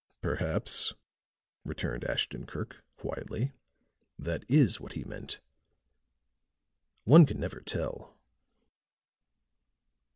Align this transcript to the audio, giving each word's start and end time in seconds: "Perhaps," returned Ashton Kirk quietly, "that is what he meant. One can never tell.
"Perhaps," 0.23 0.95
returned 1.63 2.03
Ashton 2.05 2.47
Kirk 2.47 2.83
quietly, 2.97 3.51
"that 4.17 4.43
is 4.49 4.79
what 4.79 4.93
he 4.93 5.03
meant. 5.03 5.39
One 7.03 7.27
can 7.27 7.39
never 7.39 7.59
tell. 7.61 8.17